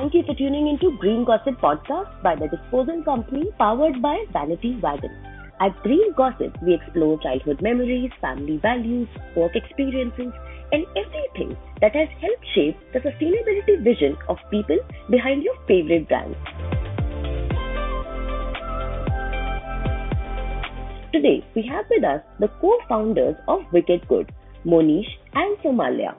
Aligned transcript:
Thank 0.00 0.14
you 0.14 0.22
for 0.22 0.34
tuning 0.34 0.66
into 0.66 0.96
Green 0.96 1.26
Gossip 1.26 1.60
Podcast 1.60 2.22
by 2.22 2.34
the 2.34 2.48
Disposal 2.48 3.02
Company 3.04 3.50
powered 3.58 4.00
by 4.00 4.24
Vanity 4.32 4.78
Wagon. 4.82 5.10
At 5.60 5.78
Green 5.82 6.14
Gossip, 6.16 6.56
we 6.62 6.72
explore 6.72 7.20
childhood 7.20 7.60
memories, 7.60 8.10
family 8.18 8.56
values, 8.62 9.08
work 9.36 9.54
experiences, 9.54 10.32
and 10.72 10.86
everything 10.96 11.54
that 11.82 11.94
has 11.94 12.08
helped 12.18 12.46
shape 12.54 12.78
the 12.94 13.00
sustainability 13.00 13.84
vision 13.84 14.16
of 14.30 14.38
people 14.50 14.78
behind 15.10 15.42
your 15.42 15.54
favorite 15.68 16.08
brands. 16.08 16.38
Today, 21.12 21.44
we 21.54 21.66
have 21.66 21.84
with 21.90 22.04
us 22.04 22.22
the 22.38 22.48
co-founders 22.62 23.36
of 23.48 23.70
Wicked 23.70 24.08
Güd, 24.08 24.30
Monish 24.64 25.18
and 25.34 25.58
Soumalya. 25.58 26.14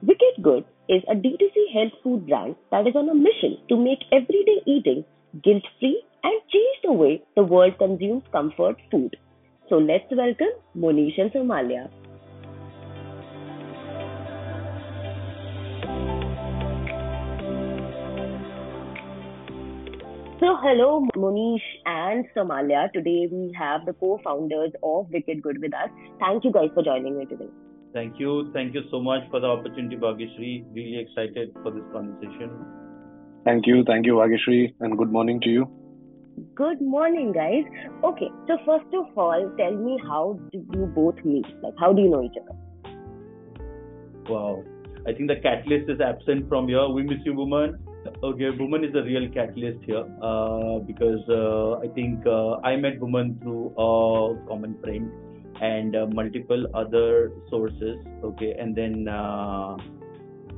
Wicked 0.00 0.42
Güd 0.42 0.64
is 0.88 1.02
a 1.08 1.14
D2C 1.14 1.72
health 1.72 1.92
food 2.02 2.26
brand 2.26 2.56
that 2.70 2.86
is 2.86 2.96
on 2.96 3.08
a 3.08 3.14
mission 3.14 3.58
to 3.68 3.76
make 3.76 4.04
everyday 4.10 4.62
eating 4.66 5.04
guilt-free 5.44 6.02
and 6.24 6.40
change 6.50 6.76
the 6.82 6.92
way 6.92 7.22
the 7.36 7.42
world 7.42 7.76
consumes 7.78 8.22
comfort 8.32 8.76
food. 8.90 9.14
So 9.68 9.76
let's 9.76 10.10
welcome 10.10 10.54
Monish 10.74 11.18
and 11.18 11.30
Soumalya. 11.30 11.90
So, 20.40 20.56
hello, 20.62 21.06
Monish 21.16 21.62
and 21.84 22.24
Soumalya. 22.34 22.90
Today 22.92 23.28
we 23.30 23.52
have 23.58 23.84
the 23.84 23.92
co 23.92 24.20
founders 24.24 24.70
of 24.82 25.10
Wicked 25.10 25.42
Güd 25.42 25.60
with 25.60 25.74
us. 25.74 25.90
Thank 26.18 26.44
you 26.44 26.52
guys 26.52 26.70
for 26.74 26.82
joining 26.82 27.18
me 27.18 27.26
today. 27.26 27.50
Thank 27.92 28.20
you. 28.20 28.50
Thank 28.52 28.74
you 28.74 28.82
so 28.90 29.00
much 29.00 29.22
for 29.30 29.40
the 29.40 29.46
opportunity, 29.46 29.96
Bhagishri. 29.96 30.64
Really 30.74 30.98
excited 30.98 31.52
for 31.62 31.70
this 31.70 31.84
conversation. 31.92 32.50
Thank 33.44 33.66
you. 33.66 33.82
Thank 33.84 34.04
you, 34.04 34.14
Bhagishri, 34.14 34.74
and 34.80 34.98
good 34.98 35.10
morning 35.10 35.40
to 35.40 35.48
you. 35.48 35.66
Good 36.54 36.80
morning, 36.80 37.32
guys. 37.32 37.64
Okay, 38.04 38.28
so 38.46 38.58
first 38.66 38.92
of 38.94 39.06
all, 39.16 39.50
tell 39.58 39.74
me 39.74 39.98
how 40.06 40.38
did 40.52 40.66
you 40.74 40.86
both 40.86 41.16
meet? 41.24 41.46
Like, 41.62 41.74
how 41.80 41.92
do 41.92 42.02
you 42.02 42.10
know 42.10 42.22
each 42.22 42.38
other? 42.42 42.56
Wow. 44.28 44.62
I 45.06 45.14
think 45.14 45.28
the 45.28 45.36
catalyst 45.36 45.88
is 45.90 46.00
absent 46.00 46.48
from 46.48 46.68
here. 46.68 46.86
We 46.88 47.02
miss 47.02 47.18
you, 47.24 47.32
Bhuman. 47.32 47.78
Okay, 48.22 48.50
Bhuman 48.58 48.86
is 48.86 48.92
the 48.92 49.02
real 49.02 49.28
catalyst 49.32 49.82
here 49.84 50.04
uh, 50.22 50.78
because 50.80 51.20
uh, 51.28 51.78
I 51.78 51.88
think 51.94 52.26
uh, 52.26 52.56
I 52.58 52.76
met 52.76 53.00
Bhuman 53.00 53.40
through 53.42 53.72
a 53.78 54.46
common 54.46 54.78
friend 54.82 55.10
and 55.60 55.96
uh, 55.96 56.06
multiple 56.06 56.66
other 56.74 57.32
sources. 57.50 57.98
Okay, 58.22 58.54
and 58.58 58.74
then 58.74 59.08
uh, 59.08 59.76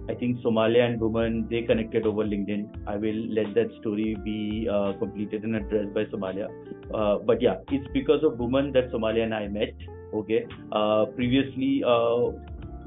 I 0.08 0.14
think 0.18 0.40
Soumalya 0.40 0.84
and 0.86 1.00
Bhuman 1.00 1.48
they 1.48 1.62
connected 1.62 2.06
over 2.06 2.24
LinkedIn. 2.24 2.68
I 2.86 2.96
will 2.96 3.22
let 3.28 3.54
that 3.54 3.70
story 3.80 4.16
be 4.24 4.68
uh, 4.70 4.92
completed 4.98 5.44
and 5.44 5.56
addressed 5.56 5.94
by 5.94 6.04
Soumalya. 6.06 6.48
but 7.26 7.40
yeah, 7.40 7.56
it's 7.70 7.88
because 7.92 8.22
of 8.22 8.34
Bhuman 8.34 8.72
that 8.74 8.90
Soumalya 8.92 9.24
and 9.24 9.34
I 9.34 9.48
met. 9.48 9.74
Okay, 10.12 10.44
previously 11.14 11.84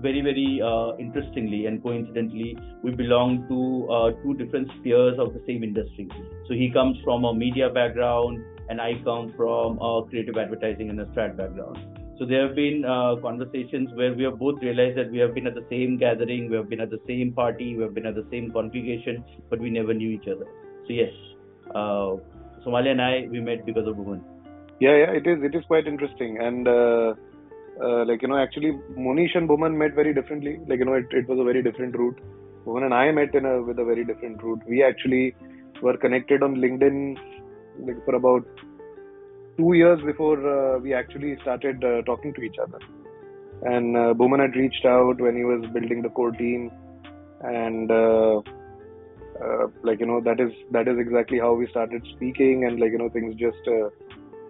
very 0.04 0.22
very 0.22 0.62
uh, 0.62 0.92
interestingly 1.00 1.66
and 1.66 1.82
coincidentally 1.82 2.58
we 2.84 2.92
belong 2.92 3.48
to 3.48 3.60
uh, 3.98 4.12
two 4.22 4.34
different 4.34 4.70
spheres 4.78 5.18
of 5.18 5.34
the 5.34 5.42
same 5.48 5.64
industry 5.64 6.08
so 6.48 6.54
he 6.54 6.70
comes 6.70 6.98
from 7.06 7.24
a 7.24 7.34
media 7.34 7.70
background 7.70 8.44
and 8.70 8.82
i 8.82 8.92
come 9.06 9.34
from 9.38 9.80
a 9.80 9.92
creative 10.10 10.38
advertising 10.38 10.90
and 10.90 11.00
a 11.00 11.06
strat 11.12 11.38
background 11.38 11.93
so 12.24 12.28
there 12.28 12.48
have 12.48 12.56
been 12.56 12.86
uh, 12.86 13.16
conversations 13.22 13.90
where 13.96 14.14
we 14.14 14.24
have 14.24 14.40
both 14.40 14.62
realized 14.62 14.98
that 14.98 15.12
we 15.12 15.18
have 15.18 15.34
been 15.34 15.46
at 15.46 15.56
the 15.56 15.66
same 15.70 15.98
gathering 15.98 16.50
we 16.50 16.56
have 16.56 16.70
been 16.70 16.80
at 16.80 16.90
the 16.90 17.00
same 17.06 17.34
party 17.34 17.76
we 17.76 17.84
have 17.84 17.94
been 17.94 18.06
at 18.06 18.16
the 18.16 18.26
same 18.32 18.50
congregation 18.52 19.24
but 19.50 19.60
we 19.60 19.70
never 19.70 19.94
knew 19.94 20.10
each 20.10 20.28
other. 20.34 20.48
So 20.88 20.94
yes 20.94 21.12
uh, 21.76 22.16
Soumalya 22.64 22.92
and 22.92 23.02
i 23.02 23.28
we 23.30 23.42
met 23.42 23.66
because 23.66 23.88
of 23.88 23.96
Bhuman. 23.98 24.22
Yeah 24.80 24.96
yeah 25.02 25.12
it 25.20 25.28
is 25.28 25.44
it 25.44 25.54
is 25.54 25.66
quite 25.66 25.86
interesting. 25.86 26.38
And 26.40 26.68
uh, 26.68 27.14
uh, 27.84 28.06
like 28.06 28.22
you 28.22 28.30
know 28.30 28.38
actually 28.38 28.72
Monish 28.96 29.36
and 29.36 29.50
Bhuman 29.50 29.76
met 29.76 29.94
very 29.94 30.14
differently. 30.14 30.60
Like 30.68 30.80
you 30.80 30.86
know 30.86 30.94
it, 30.94 31.08
it 31.12 31.28
was 31.28 31.40
a 31.40 31.44
very 31.44 31.62
different 31.62 31.98
route. 31.98 32.20
Bhuman 32.66 32.86
and 32.86 32.94
I 32.94 33.12
met 33.12 33.36
in 33.36 33.46
a 33.46 33.62
with 33.62 33.80
a 33.80 33.84
very 33.84 34.06
different 34.06 34.42
route. 34.42 34.62
We 34.66 34.82
actually 34.82 35.36
were 35.82 35.98
connected 35.98 36.42
on 36.42 36.56
LinkedIn 36.56 37.18
like 37.80 38.06
for 38.06 38.16
about 38.16 38.46
two 39.58 39.74
years 39.74 40.02
before 40.02 40.38
uh, 40.38 40.80
we 40.80 40.94
actually 40.94 41.38
started 41.42 41.84
uh, 41.84 42.02
talking 42.04 42.34
to 42.34 42.42
each 42.42 42.58
other. 42.62 42.80
And 43.64 43.96
uh, 43.96 44.14
Bhuman 44.14 44.40
had 44.40 44.56
reached 44.56 44.86
out 44.86 45.22
when 45.22 45.36
he 45.36 45.44
was 45.44 45.66
building 45.74 46.02
the 46.02 46.10
core 46.10 46.32
team. 46.32 46.72
And 47.42 47.92
uh, 47.92 48.42
like 49.84 50.00
you 50.00 50.06
know 50.06 50.22
that 50.22 50.40
is 50.40 50.52
that 50.72 50.88
is 50.88 50.98
exactly 50.98 51.40
how 51.40 51.54
we 51.54 51.68
started 51.68 52.06
speaking. 52.16 52.66
And 52.66 52.80
like 52.80 52.92
you 52.92 52.98
know 52.98 53.10
things 53.10 53.36
just 53.36 53.68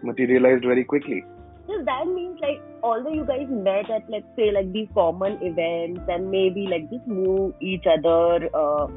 materialized 0.04 0.64
very 0.64 0.84
quickly. 0.84 1.24
So 1.68 1.82
that 1.86 2.08
means 2.08 2.40
like 2.42 2.62
although 2.84 3.14
you 3.14 3.26
guys 3.26 3.48
met 3.50 3.90
at 3.90 4.10
let's 4.10 4.28
say 4.36 4.52
like 4.52 4.72
these 4.74 4.88
common 4.94 5.38
events 5.42 6.02
and 6.08 6.30
maybe 6.30 6.68
like 6.68 6.90
just 6.90 7.08
knew 7.08 7.54
each 7.62 7.86
other 7.88 8.50
uh, 8.54 8.88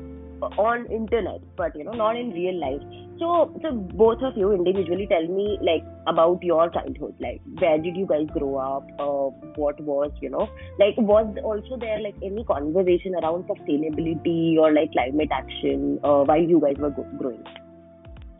on 0.58 0.86
internet, 0.90 1.40
but 1.56 1.76
you 1.76 1.84
know 1.84 1.92
not 1.92 2.16
in 2.16 2.30
real 2.30 2.58
life. 2.60 2.82
So 3.18 3.54
so 3.62 3.72
both 3.72 4.22
of 4.22 4.36
you 4.36 4.52
individually 4.52 5.06
tell 5.06 5.26
me 5.26 5.58
like 5.62 5.84
about 6.06 6.42
your 6.42 6.70
childhood. 6.70 7.14
Like 7.20 7.40
where 7.58 7.78
did 7.78 7.96
you 7.96 8.06
guys 8.06 8.26
grow 8.32 8.56
up? 8.56 8.86
Uh, 8.98 9.30
what 9.56 9.80
was 9.80 10.10
you 10.20 10.30
know 10.30 10.48
like 10.78 10.96
was 10.96 11.34
also 11.42 11.76
there 11.76 12.00
like 12.00 12.14
any 12.22 12.44
conversation 12.44 13.14
around 13.14 13.44
sustainability 13.44 14.56
or 14.58 14.72
like 14.72 14.92
climate 14.92 15.30
action 15.32 15.98
uh, 16.04 16.22
while 16.24 16.42
you 16.42 16.60
guys 16.60 16.76
were 16.78 16.90
go- 16.90 17.08
growing? 17.18 17.44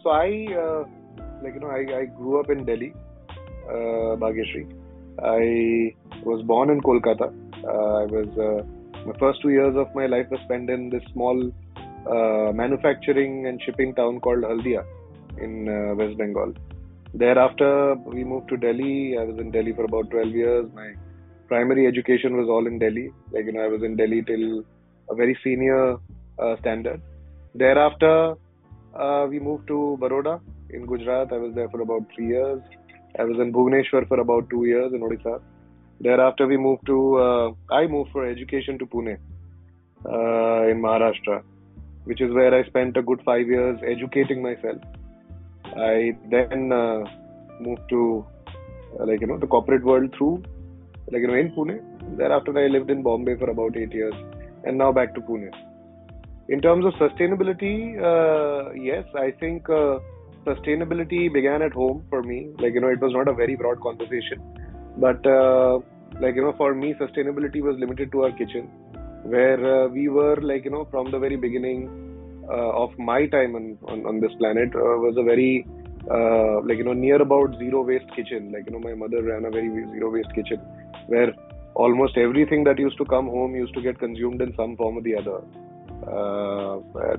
So 0.03 0.11
I 0.11 0.47
uh, 0.55 0.85
like 1.43 1.55
you 1.55 1.61
know 1.61 1.69
I, 1.69 2.01
I 2.01 2.05
grew 2.07 2.41
up 2.41 2.51
in 2.51 2.65
Delhi 2.65 2.95
uh. 3.69 4.17
I 5.19 5.95
was 6.25 6.43
born 6.43 6.71
in 6.71 6.81
Kolkata. 6.81 7.33
Uh, 7.65 8.03
I 8.03 8.07
was 8.07 8.29
uh, 8.39 9.07
my 9.07 9.19
first 9.19 9.41
two 9.43 9.51
years 9.51 9.75
of 9.77 9.95
my 9.95 10.07
life 10.07 10.27
was 10.31 10.41
spent 10.45 10.71
in 10.71 10.91
this 10.91 11.03
small 11.13 11.53
manufacturing 12.53 13.47
and 13.47 13.61
shipping 13.63 13.95
town 13.95 14.21
called 14.21 14.45
Haldia 14.45 14.85
in 15.39 15.67
West 15.97 16.17
Bengal. 16.19 16.55
Thereafter, 17.19 17.95
we 17.95 18.25
moved 18.25 18.51
to 18.51 18.59
Delhi. 18.59 19.17
I 19.19 19.25
was 19.25 19.39
in 19.39 19.51
Delhi 19.51 19.73
for 19.73 19.85
about 19.85 20.11
12 20.11 20.29
years. 20.29 20.67
My 20.75 20.93
primary 21.49 21.87
education 21.87 22.37
was 22.37 22.47
all 22.47 22.67
in 22.67 22.79
Delhi. 22.79 23.11
Like, 23.33 23.47
you 23.47 23.53
know, 23.53 23.63
I 23.63 23.69
was 23.69 23.83
in 23.83 23.97
Delhi 23.97 24.23
till 24.23 24.63
a 25.09 25.15
very 25.15 25.39
senior 25.43 25.97
uh, 26.39 26.57
standard. 26.61 27.01
Thereafter, 27.55 28.35
uh, 28.95 29.27
we 29.31 29.39
moved 29.39 29.67
to 29.69 29.97
Baroda 29.99 30.41
in 30.69 30.85
Gujarat. 30.85 31.33
I 31.33 31.39
was 31.39 31.55
there 31.55 31.71
for 31.71 31.81
about 31.81 32.05
three 32.15 32.27
years. 32.29 32.61
I 33.19 33.25
was 33.25 33.39
in 33.41 33.51
Bhubaneswar 33.51 34.07
for 34.09 34.21
about 34.21 34.51
two 34.51 34.67
years 34.67 34.93
in 34.93 35.01
Odisha. 35.01 35.41
Thereafter, 36.01 36.47
we 36.47 36.59
moved 36.59 36.85
to, 36.85 37.17
uh, 37.17 37.53
I 37.75 37.87
moved 37.87 38.11
for 38.13 38.27
education 38.27 38.79
to 38.79 38.85
Pune 38.85 39.17
uh, 40.05 40.71
in 40.71 40.83
Maharashtra, 40.83 41.43
which 42.05 42.21
is 42.21 42.31
where 42.35 42.55
I 42.55 42.63
spent 42.67 42.99
a 42.99 43.03
good 43.03 43.23
five 43.25 43.47
years 43.47 43.81
educating 43.87 44.43
myself. 44.43 44.83
I 45.79 46.17
then 46.31 46.73
uh, 46.73 47.05
moved 47.61 47.89
to, 47.91 48.27
uh, 48.99 49.07
like, 49.07 49.21
you 49.21 49.27
know, 49.27 49.39
the 49.39 49.47
corporate 49.47 49.85
world 49.85 50.15
through, 50.17 50.43
like, 51.13 51.21
you 51.21 51.29
know, 51.29 51.35
in 51.35 51.53
Pune. 51.53 51.81
Thereafter, 52.17 52.57
I 52.59 52.69
lived 52.69 52.91
in 52.91 53.03
Bombay 53.03 53.37
for 53.37 53.51
about 53.51 53.77
eight 53.77 53.93
years 53.93 54.15
and 54.65 54.79
now 54.79 54.93
back 54.93 55.15
to 55.15 55.21
Pune. 55.21 55.51
In 56.49 56.61
terms 56.61 56.85
of 56.85 56.93
sustainability, 56.95 57.99
uh, 58.01 58.73
yes, 58.73 59.05
I 59.15 59.33
think 59.33 59.69
uh, 59.69 59.99
sustainability 60.45 61.33
began 61.33 61.61
at 61.61 61.73
home 61.73 62.05
for 62.09 62.23
me. 62.23 62.51
Like, 62.59 62.75
you 62.75 62.81
know, 62.81 62.89
it 62.89 63.01
was 63.01 63.13
not 63.13 63.29
a 63.29 63.35
very 63.35 63.57
broad 63.57 63.81
conversation. 63.81 64.41
But, 64.97 65.27
uh, 65.27 65.81
like, 66.21 66.37
you 66.37 66.43
know, 66.43 66.55
for 66.57 66.75
me, 66.75 66.95
sustainability 66.95 67.61
was 67.61 67.77
limited 67.79 68.13
to 68.13 68.25
our 68.25 68.33
kitchen, 68.33 68.69
where 69.25 69.85
uh, 69.85 69.89
we 69.89 70.09
were, 70.09 70.37
like, 70.37 70.65
you 70.65 70.71
know, 70.71 70.87
from 70.91 71.11
the 71.11 71.19
very 71.19 71.37
beginning 71.37 72.06
of 72.55 72.97
my 72.99 73.27
time 73.27 73.55
on, 73.55 73.79
on, 73.89 74.07
on 74.07 74.21
this 74.21 74.33
planet, 74.39 74.75
uh, 74.75 74.97
was 75.05 75.17
a 75.19 75.23
very, 75.23 75.67
uh, 76.11 76.61
like, 76.67 76.79
you 76.79 76.85
know, 76.85 76.93
near 76.93 77.21
about 77.21 77.57
zero 77.59 77.83
waste 77.83 78.11
kitchen. 78.15 78.53
Like, 78.53 78.67
you 78.67 78.73
know, 78.73 78.81
my 78.81 78.95
mother 78.95 79.23
ran 79.23 79.45
a 79.45 79.51
very 79.51 79.69
zero 79.93 80.11
waste 80.11 80.35
kitchen 80.35 80.59
where 81.09 81.33
almost 81.75 82.17
everything 82.17 82.65
that 82.65 82.79
used 82.79 82.99
to 82.99 83.05
come 83.05 83.27
home 83.27 83.55
used 83.55 83.75
to 83.75 83.83
get 83.83 83.99
consumed 83.99 84.41
in 84.41 84.55
some 84.57 84.77
form 84.77 84.99
or 84.99 85.03
the 85.03 85.17
other. 85.17 85.43
Uh, 86.07 86.77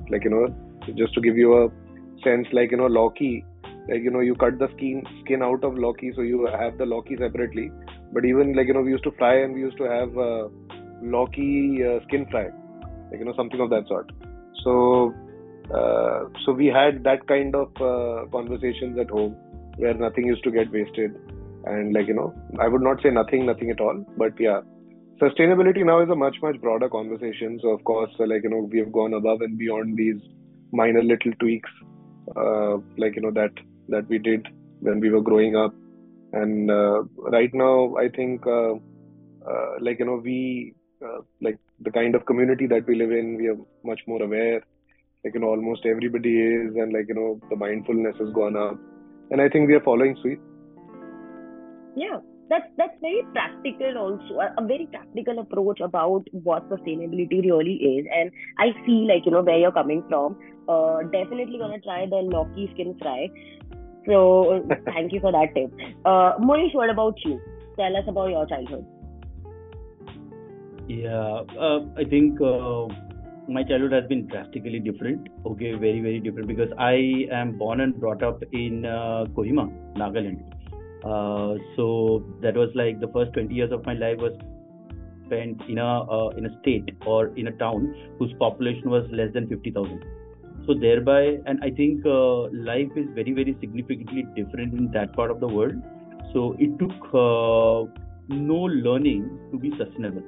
like, 0.08 0.24
you 0.24 0.30
know, 0.30 0.48
just 0.94 1.14
to 1.14 1.20
give 1.20 1.36
you 1.36 1.64
a 1.64 1.68
sense 2.24 2.46
like 2.52 2.70
you 2.70 2.76
know 2.76 2.88
lauki 2.88 3.44
like 3.88 4.02
you 4.02 4.10
know 4.10 4.20
you 4.20 4.34
cut 4.34 4.58
the 4.58 4.68
skin 4.76 5.02
skin 5.20 5.42
out 5.42 5.62
of 5.64 5.74
lauki 5.84 6.14
so 6.14 6.22
you 6.22 6.46
have 6.46 6.76
the 6.78 6.84
lauki 6.84 7.18
separately 7.18 7.70
but 8.12 8.24
even 8.24 8.54
like 8.54 8.66
you 8.66 8.74
know 8.74 8.80
we 8.80 8.90
used 8.90 9.04
to 9.04 9.12
fry 9.18 9.34
and 9.42 9.54
we 9.54 9.60
used 9.60 9.76
to 9.76 9.84
have 9.84 10.10
uh, 10.28 10.48
lauki 11.14 11.50
uh, 11.88 11.98
skin 12.06 12.26
fry 12.30 12.46
like 13.10 13.20
you 13.20 13.24
know 13.24 13.36
something 13.36 13.60
of 13.60 13.70
that 13.70 13.86
sort 13.86 14.10
so 14.62 15.14
uh, 15.74 16.24
so 16.44 16.52
we 16.52 16.66
had 16.66 17.04
that 17.04 17.26
kind 17.26 17.54
of 17.54 17.68
uh, 17.76 18.26
conversations 18.30 18.98
at 18.98 19.10
home 19.10 19.36
where 19.76 19.94
nothing 19.94 20.26
used 20.26 20.42
to 20.44 20.50
get 20.50 20.70
wasted. 20.72 21.14
And 21.64 21.92
like 21.92 22.06
you 22.06 22.14
know 22.14 22.34
I 22.58 22.68
would 22.68 22.82
not 22.82 23.02
say 23.02 23.10
nothing 23.10 23.46
nothing 23.46 23.70
at 23.70 23.80
all 23.80 24.04
but 24.16 24.38
yeah. 24.38 24.60
Sustainability 25.20 25.84
now 25.84 26.00
is 26.00 26.08
a 26.08 26.14
much 26.14 26.36
much 26.40 26.60
broader 26.60 26.88
conversation. 26.88 27.58
So 27.60 27.70
of 27.70 27.84
course 27.84 28.10
like 28.18 28.44
you 28.44 28.50
know 28.50 28.68
we 28.70 28.78
have 28.78 28.92
gone 28.92 29.14
above 29.14 29.40
and 29.40 29.58
beyond 29.58 29.96
these 29.96 30.20
minor 30.72 31.02
little 31.02 31.32
tweaks, 31.40 31.70
uh, 32.36 32.76
like 32.96 33.16
you 33.16 33.22
know 33.22 33.32
that 33.32 33.52
that 33.88 34.08
we 34.08 34.18
did 34.18 34.46
when 34.80 35.00
we 35.00 35.10
were 35.10 35.20
growing 35.20 35.56
up, 35.56 35.74
and 36.32 36.70
uh, 36.70 37.02
right 37.16 37.52
now 37.52 37.96
I 37.96 38.08
think 38.08 38.46
uh, 38.46 38.74
uh, 38.74 39.74
like 39.80 39.98
you 39.98 40.06
know 40.06 40.20
we 40.22 40.74
uh, 41.02 41.20
like 41.40 41.58
the 41.80 41.90
kind 41.90 42.14
of 42.14 42.26
community 42.26 42.66
that 42.66 42.86
we 42.86 42.96
live 42.96 43.12
in, 43.12 43.36
we 43.36 43.48
are 43.48 43.56
much 43.84 44.00
more 44.06 44.22
aware. 44.22 44.62
Like 45.24 45.34
you 45.34 45.40
know, 45.40 45.48
almost 45.48 45.86
everybody 45.86 46.40
is, 46.40 46.74
and 46.76 46.92
like 46.92 47.08
you 47.08 47.14
know, 47.14 47.40
the 47.50 47.56
mindfulness 47.56 48.16
has 48.18 48.32
gone 48.32 48.56
up, 48.56 48.78
and 49.30 49.40
I 49.40 49.48
think 49.48 49.68
we 49.68 49.74
are 49.74 49.80
following 49.80 50.16
suit. 50.22 50.38
Yeah, 51.96 52.18
that's 52.48 52.66
that's 52.76 52.94
very 53.00 53.22
practical 53.32 53.98
also 53.98 54.40
a, 54.40 54.66
very 54.66 54.86
practical 54.86 55.40
approach 55.40 55.80
about 55.80 56.24
what 56.32 56.68
sustainability 56.70 57.42
really 57.42 57.74
is. 57.74 58.06
And 58.14 58.30
i 58.58 58.70
see 58.86 59.06
like 59.08 59.26
you 59.26 59.32
know 59.32 59.42
where 59.42 59.58
you're 59.58 59.72
coming 59.72 60.04
from 60.08 60.36
uh, 60.68 61.02
definitely 61.12 61.58
gonna 61.58 61.80
try 61.80 62.06
the 62.06 62.22
lauki 62.34 62.72
skin 62.74 62.96
fry. 63.00 63.28
So 64.06 64.64
thank 64.84 65.12
you 65.12 65.20
for 65.20 65.32
that 65.32 65.54
tip. 65.54 65.72
Uh, 66.04 66.34
Monish 66.38 66.74
what 66.74 66.90
about 66.90 67.16
you? 67.24 67.40
Tell 67.76 67.96
us 67.96 68.04
about 68.06 68.30
your 68.30 68.46
childhood 68.46 68.86
yeah 70.88 71.42
uh, 71.60 71.80
I 71.96 72.04
think 72.04 72.40
uh, 72.40 72.86
my 73.46 73.62
childhood 73.62 73.92
has 73.92 74.06
been 74.08 74.26
drastically 74.26 74.78
different. 74.78 75.28
Okay 75.44 75.72
very 75.72 76.00
very 76.00 76.20
different 76.20 76.48
because 76.48 76.70
I 76.78 77.26
am 77.30 77.58
born 77.58 77.80
and 77.80 77.98
brought 77.98 78.22
up 78.22 78.42
in 78.52 78.84
uh, 78.86 79.26
Kohima 79.36 79.70
Nagaland. 79.96 80.40
Uh, 81.04 81.58
so 81.76 82.24
that 82.42 82.54
was 82.54 82.70
like 82.74 83.00
the 83.00 83.08
first 83.08 83.32
20 83.34 83.54
years 83.54 83.70
of 83.70 83.84
my 83.84 83.92
life 83.92 84.18
was 84.18 84.32
spent 85.26 85.60
in 85.68 85.78
a 85.78 86.02
uh, 86.10 86.28
in 86.30 86.46
a 86.46 86.60
state 86.60 86.90
or 87.06 87.28
in 87.36 87.48
a 87.48 87.52
town 87.52 87.94
whose 88.18 88.32
population 88.38 88.90
was 88.90 89.06
less 89.10 89.32
than 89.34 89.46
50000 89.46 90.02
so 90.66 90.74
thereby 90.74 91.36
and 91.46 91.62
i 91.62 91.70
think 91.70 92.04
uh, 92.06 92.48
life 92.70 92.90
is 92.96 93.06
very 93.14 93.32
very 93.32 93.56
significantly 93.60 94.24
different 94.34 94.72
in 94.72 94.90
that 94.92 95.14
part 95.14 95.30
of 95.30 95.40
the 95.40 95.46
world. 95.46 95.74
So 96.32 96.56
it 96.58 96.78
took 96.78 97.12
no 98.28 98.56
learning 98.86 99.22
to 99.50 99.58
be 99.58 99.70
sustainable 99.78 100.22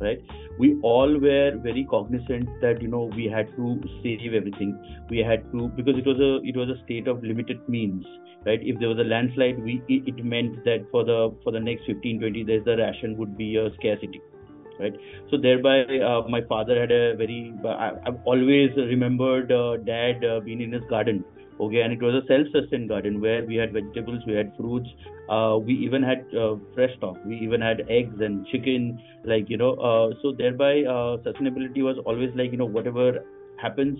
right? 0.00 0.20
We 0.58 0.78
all 0.82 1.18
were 1.18 1.52
very 1.56 1.86
cognizant 1.90 2.48
that 2.60 2.82
you 2.82 2.88
know 2.88 3.10
we 3.16 3.26
had 3.26 3.48
to 3.56 3.80
save 4.02 4.34
everything. 4.34 4.78
We 5.10 5.18
had 5.18 5.50
to 5.52 5.68
because 5.68 5.96
it 5.98 6.06
was 6.06 6.20
a 6.20 6.40
it 6.46 6.56
was 6.56 6.68
a 6.68 6.82
state 6.84 7.08
of 7.08 7.22
limited 7.22 7.68
means 7.68 8.04
right? 8.46 8.60
If 8.62 8.78
there 8.78 8.88
was 8.88 8.98
a 8.98 9.04
landslide 9.04 9.62
we 9.62 9.82
it 9.88 10.24
meant 10.24 10.64
that 10.64 10.86
for 10.90 11.04
the 11.04 11.34
for 11.42 11.52
the 11.52 11.60
next 11.60 11.86
15 11.86 12.20
20 12.20 12.44
days 12.44 12.62
the 12.64 12.76
ration 12.76 13.16
would 13.16 13.36
be 13.36 13.56
a 13.56 13.72
scarcity 13.74 14.20
right? 14.78 14.94
So 15.30 15.36
thereby 15.36 15.84
uh, 15.98 16.22
my 16.28 16.42
father 16.42 16.78
had 16.80 16.92
a 16.92 17.16
very 17.16 17.54
I, 17.64 17.92
have 18.04 18.18
always 18.24 18.70
remembered 18.76 19.52
uh, 19.52 19.76
dad 19.78 20.24
uh, 20.24 20.40
being 20.40 20.60
in 20.60 20.72
his 20.72 20.82
garden 20.90 21.24
okay 21.60 21.80
and 21.82 21.92
it 21.92 22.02
was 22.02 22.14
a 22.14 22.26
self-sustained 22.26 22.88
garden 22.88 23.20
where 23.20 23.44
we 23.44 23.56
had 23.56 23.72
vegetables 23.72 24.22
we 24.26 24.34
had 24.34 24.52
fruits 24.56 24.88
uh, 25.28 25.56
we 25.58 25.72
even 25.74 26.02
had 26.02 26.26
uh, 26.38 26.56
fresh 26.74 26.94
stock. 26.98 27.16
We 27.24 27.36
even 27.36 27.62
had 27.62 27.82
eggs 27.88 28.20
and 28.20 28.44
chicken 28.46 29.02
like 29.24 29.48
you 29.48 29.56
know 29.56 29.72
uh, 29.74 30.10
so 30.20 30.32
thereby 30.36 30.82
uh, 30.82 31.16
sustainability 31.24 31.82
was 31.82 31.96
always 32.04 32.30
like 32.34 32.50
you 32.52 32.58
know 32.58 32.66
whatever 32.66 33.24
happens 33.60 33.98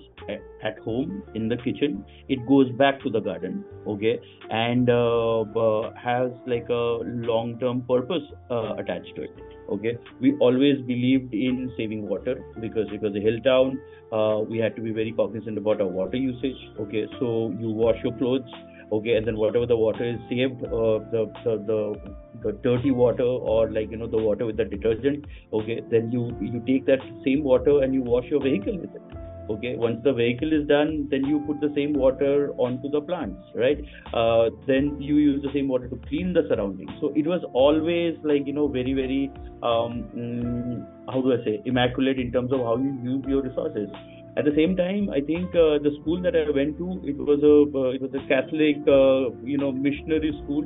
at 0.63 0.79
home 0.81 1.23
in 1.35 1.49
the 1.49 1.57
kitchen 1.57 2.05
it 2.29 2.47
goes 2.47 2.71
back 2.73 3.01
to 3.03 3.11
the 3.11 3.21
garden 3.21 3.65
okay? 3.87 4.19
And 4.51 4.89
uh, 4.91 5.41
uh, 5.41 5.93
has 5.95 6.31
like 6.47 6.69
a 6.69 6.99
long 7.31 7.59
term 7.59 7.83
purpose 7.83 8.23
uh, 8.51 8.75
attached 8.75 9.15
to 9.17 9.23
it 9.23 9.31
okay? 9.71 9.99
We 10.21 10.37
always 10.39 10.81
believed 10.83 11.33
in 11.33 11.73
saving 11.77 12.09
water 12.09 12.43
because 12.61 12.87
it 12.93 13.03
was 13.03 13.15
a 13.15 13.21
hill 13.21 13.39
town. 13.41 13.81
Uh, 14.13 14.41
we 14.49 14.59
had 14.59 14.77
to 14.77 14.83
be 14.83 14.93
very 14.93 15.13
cognizant 15.13 15.59
about 15.59 15.81
our 15.81 15.89
water 15.89 16.17
usage 16.17 16.57
okay? 16.81 17.07
So 17.19 17.55
you 17.59 17.71
wash 17.71 17.97
your 18.03 18.17
clothes 18.17 18.51
okay? 18.93 19.17
And 19.17 19.27
then 19.27 19.37
whatever 19.37 19.67
the 19.67 19.77
water 19.77 20.05
is 20.05 20.19
saved 20.29 20.65
uh, 20.65 20.99
the, 21.13 21.31
the 21.45 21.57
the 21.67 22.13
the 22.43 22.53
dirty 22.63 22.91
water 22.91 23.25
or 23.25 23.71
like 23.71 23.91
you 23.91 23.97
know 23.97 24.07
the 24.07 24.19
water 24.19 24.47
with 24.47 24.57
the 24.57 24.65
detergent 24.65 25.25
okay? 25.53 25.81
Then 25.91 26.11
you 26.13 26.37
you 26.41 26.63
take 26.67 26.87
that 26.87 27.01
same 27.25 27.45
water 27.45 27.83
and 27.83 27.95
you 27.95 28.03
wash 28.03 28.25
your 28.27 28.43
vehicle 28.43 28.79
with 28.79 28.95
it 28.95 29.25
okay 29.51 29.77
once 29.77 30.01
the 30.05 30.13
vehicle 30.13 30.53
is 30.53 30.67
done 30.67 31.07
then 31.11 31.25
you 31.25 31.41
put 31.47 31.61
the 31.61 31.73
same 31.75 31.93
water 31.93 32.53
onto 32.57 32.89
the 32.89 33.01
plants 33.01 33.41
right? 33.55 33.79
Uh, 34.13 34.51
then 34.67 34.97
you 35.01 35.17
use 35.17 35.43
the 35.43 35.53
same 35.53 35.69
water 35.69 35.89
to 35.89 35.97
clean 36.09 36.33
the 36.33 36.43
surroundings. 36.49 36.91
So 37.01 37.13
it 37.15 37.27
was 37.27 37.43
always 37.53 38.17
like 38.23 38.47
you 38.47 38.53
know 38.53 38.69
very 38.69 38.95
very 38.95 39.31
um, 39.63 40.05
mm, 40.17 40.87
how 41.13 41.21
do 41.21 41.33
i 41.33 41.45
say 41.45 41.61
immaculate 41.65 42.19
in 42.19 42.33
terms 42.33 42.53
of 42.53 42.61
how 42.61 42.77
you 42.77 42.99
use 43.03 43.25
your 43.27 43.43
resources. 43.43 43.89
At 44.37 44.45
the 44.45 44.55
same 44.57 44.77
time 44.77 45.11
i 45.11 45.21
think 45.21 45.51
uh, 45.51 45.79
the 45.79 45.93
school 46.01 46.21
that 46.23 46.35
i 46.35 46.51
went 46.51 46.77
to 46.79 47.01
it 47.05 47.17
was 47.17 47.39
a 47.51 47.79
uh, 47.79 47.91
it 47.91 48.03
was 48.03 48.11
a 48.15 48.23
catholic 48.27 48.79
uh, 48.89 49.31
you 49.45 49.59
know 49.59 49.71
missionary 49.71 50.33
school 50.43 50.65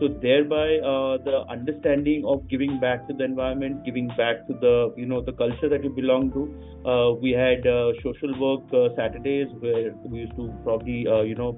so 0.00 0.08
thereby 0.08 0.78
uh, 0.78 1.18
the 1.28 1.44
understanding 1.50 2.24
of 2.24 2.48
giving 2.48 2.80
back 2.80 3.06
to 3.06 3.12
the 3.12 3.22
environment 3.22 3.84
giving 3.84 4.08
back 4.20 4.46
to 4.46 4.54
the 4.64 4.94
you 4.96 5.04
know 5.04 5.20
the 5.20 5.32
culture 5.32 5.68
that 5.68 5.84
you 5.84 5.90
belong 5.90 6.32
to. 6.32 6.44
Uh, 6.90 7.12
we 7.12 7.30
had 7.32 7.66
uh, 7.66 7.92
social 8.02 8.32
work 8.40 8.62
uh, 8.72 8.88
saturdays 8.96 9.48
where 9.58 9.92
we 10.04 10.20
used 10.20 10.34
to 10.36 10.50
probably 10.64 11.06
uh, 11.06 11.20
you 11.20 11.34
know 11.34 11.52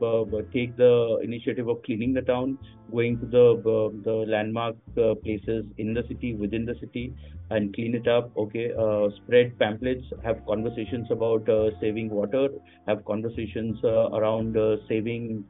take 0.52 0.76
the 0.76 1.20
initiative 1.22 1.68
of 1.68 1.80
cleaning 1.84 2.12
the 2.12 2.22
town 2.22 2.58
going 2.90 3.18
to 3.20 3.26
the 3.26 3.46
the 4.04 4.16
landmark 4.34 4.74
uh, 4.98 5.14
places 5.22 5.64
in 5.78 5.94
the 5.94 6.02
city 6.08 6.34
within 6.34 6.66
the 6.66 6.74
city 6.80 7.14
and 7.50 7.72
clean 7.74 7.94
it 7.94 8.08
up 8.08 8.36
okay? 8.36 8.72
Spread 9.16 9.56
pamphlets 9.58 10.04
have 10.24 10.44
conversations 10.46 11.06
about 11.10 11.46
saving 11.80 12.10
water 12.10 12.48
have 12.88 13.04
conversations 13.04 13.78
around 13.84 14.56
saving 14.88 15.44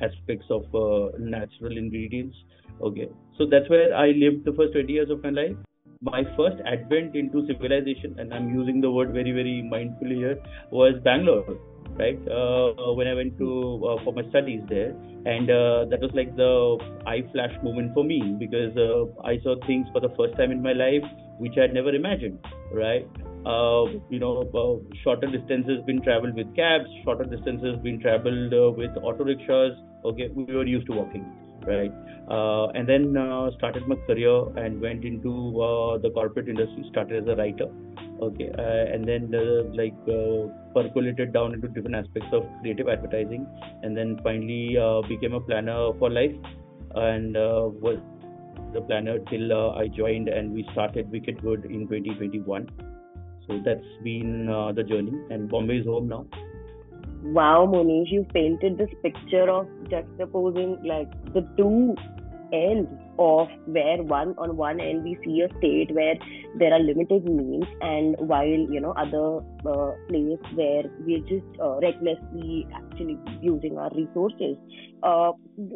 aspects 0.00 0.46
of 0.50 0.62
uh, 0.74 1.16
natural 1.18 1.76
ingredients. 1.76 2.36
Okay, 2.80 3.08
so 3.38 3.46
that's 3.46 3.68
where 3.70 3.94
I 3.94 4.08
lived 4.08 4.44
the 4.44 4.52
first 4.52 4.72
20 4.72 4.92
years 4.92 5.10
of 5.10 5.22
my 5.22 5.30
life. 5.30 5.56
My 6.02 6.24
first 6.36 6.56
advent 6.66 7.16
into 7.16 7.46
civilization, 7.46 8.16
and 8.18 8.34
I'm 8.34 8.54
using 8.54 8.80
the 8.80 8.90
word 8.90 9.12
very, 9.12 9.32
very 9.32 9.68
mindfully 9.72 10.16
here, 10.16 10.38
was 10.70 10.94
Bangalore. 11.02 11.58
Right 11.98 12.18
uh, 12.28 12.92
when 12.92 13.06
I 13.08 13.14
went 13.14 13.38
to 13.38 13.80
uh, 13.88 14.04
for 14.04 14.12
my 14.12 14.28
studies 14.28 14.60
there, 14.68 14.90
and 15.24 15.48
uh, 15.48 15.86
that 15.88 16.00
was 16.00 16.10
like 16.12 16.36
the 16.36 16.76
eye 17.06 17.24
flash 17.32 17.54
moment 17.62 17.94
for 17.94 18.04
me 18.04 18.36
because 18.38 18.76
uh, 18.76 19.06
I 19.24 19.40
saw 19.42 19.56
things 19.66 19.86
for 19.94 20.00
the 20.00 20.10
first 20.10 20.36
time 20.36 20.50
in 20.50 20.60
my 20.60 20.74
life 20.74 21.02
which 21.38 21.54
I 21.56 21.62
had 21.62 21.72
never 21.72 21.94
imagined. 21.94 22.38
Right, 22.70 23.08
uh, 23.24 23.35
you 24.10 24.18
know, 24.18 24.42
uh, 24.54 24.94
shorter 25.04 25.28
distances 25.28 25.78
been 25.86 26.02
traveled 26.02 26.34
with 26.34 26.54
cabs, 26.56 26.86
shorter 27.04 27.24
distances 27.24 27.76
been 27.82 28.00
traveled 28.00 28.52
uh, 28.52 28.72
with 28.72 28.90
auto 29.02 29.24
rickshaws. 29.24 29.72
Okay, 30.04 30.28
we 30.34 30.44
were 30.52 30.66
used 30.66 30.86
to 30.86 30.92
walking, 30.92 31.24
right? 31.66 31.92
Uh, 32.28 32.66
and 32.70 32.88
then 32.88 33.16
uh, 33.16 33.50
started 33.56 33.86
my 33.86 33.94
career 34.06 34.48
and 34.56 34.80
went 34.80 35.04
into 35.04 35.62
uh, 35.62 35.96
the 35.98 36.10
corporate 36.10 36.48
industry. 36.48 36.84
Started 36.90 37.22
as 37.22 37.28
a 37.28 37.36
writer, 37.36 37.68
okay, 38.20 38.50
and 38.56 39.06
then 39.06 39.30
like 39.76 39.94
percolated 40.74 41.32
down 41.32 41.54
into 41.54 41.68
different 41.68 41.94
aspects 41.94 42.28
of 42.32 42.42
creative 42.62 42.88
advertising, 42.88 43.46
and 43.84 43.96
then 43.96 44.18
finally 44.24 44.76
became 45.08 45.34
a 45.34 45.40
planner 45.40 45.92
for 46.00 46.10
life, 46.10 46.34
and 46.96 47.34
was 47.34 47.98
the 48.72 48.80
planner 48.80 49.20
till 49.30 49.52
I 49.76 49.86
joined 49.86 50.28
and 50.28 50.52
we 50.52 50.68
started 50.72 51.08
Wicked 51.12 51.38
Güd 51.38 51.64
in 51.66 51.86
2021 51.86 52.68
so 53.46 53.60
that's 53.64 53.86
been 54.02 54.48
uh, 54.48 54.72
the 54.72 54.82
journey, 54.82 55.12
and 55.30 55.48
Bombay 55.48 55.78
is 55.78 55.86
home 55.86 56.08
now. 56.08 56.26
Wow, 57.22 57.66
Monish, 57.66 58.10
you 58.10 58.26
painted 58.32 58.78
this 58.78 58.90
picture 59.02 59.50
of 59.50 59.66
juxtaposing 59.88 60.84
like 60.86 61.10
the 61.32 61.40
two 61.56 61.96
ends 62.52 62.88
of 63.18 63.48
where 63.66 64.02
one 64.02 64.34
on 64.38 64.56
one 64.56 64.80
end 64.80 65.02
we 65.02 65.18
see 65.24 65.40
a 65.40 65.48
state 65.58 65.90
where 65.92 66.14
there 66.58 66.72
are 66.72 66.78
limited 66.78 67.24
means 67.24 67.64
and 67.80 68.14
while 68.18 68.46
you 68.46 68.80
know 68.80 68.92
other 68.92 69.38
uh, 69.66 69.92
place 70.08 70.38
where 70.54 70.84
we're 71.00 71.20
just 71.20 71.60
uh, 71.60 71.78
recklessly 71.80 72.66
actually 72.74 73.18
using 73.40 73.76
our 73.78 73.90
resources 73.94 74.56
uh, 75.02 75.32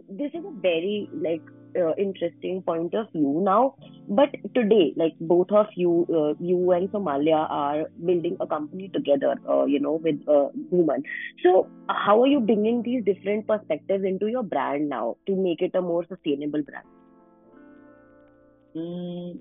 this 0.08 0.30
is 0.34 0.44
a 0.44 0.60
very 0.60 1.08
like 1.12 1.42
uh, 1.76 1.94
interesting 1.96 2.62
point 2.62 2.94
of 2.94 3.10
view 3.12 3.40
now. 3.42 3.74
But 4.08 4.30
today 4.54 4.92
like 4.96 5.14
both 5.20 5.50
of 5.50 5.66
you 5.76 6.06
uh, 6.08 6.34
you 6.40 6.72
and 6.72 6.88
Soumalya 6.90 7.46
are 7.50 7.84
building 8.04 8.36
a 8.40 8.46
company 8.46 8.88
together 8.88 9.36
uh, 9.48 9.64
you 9.64 9.80
know 9.80 9.94
with 9.94 10.20
uh, 10.28 10.48
Bhuman. 10.72 11.02
So 11.42 11.68
how 11.88 12.22
are 12.22 12.26
you 12.26 12.40
bringing 12.40 12.82
these 12.82 13.04
different 13.04 13.46
perspectives 13.46 14.04
into 14.04 14.26
your 14.28 14.42
brand 14.42 14.88
now 14.88 15.16
to 15.26 15.36
make 15.36 15.62
it 15.62 15.74
a 15.74 15.82
more 15.82 16.04
sustainable 16.06 16.62
brand? 16.62 16.86
Mm, 18.76 19.38